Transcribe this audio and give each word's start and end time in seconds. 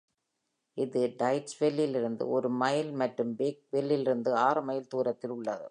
இது 0.77 1.01
டைட்ஸ்வெல்லிலிருந்து 1.19 2.23
ஒரு 2.29 2.49
மைல் 2.61 2.91
மற்றும் 2.93 3.33
பேக்வெல்லிலிருந்து 3.39 4.33
ஆறு 4.47 4.63
மைல் 4.69 4.87
தூரத்தில் 4.87 5.35
உள்ளது. 5.37 5.67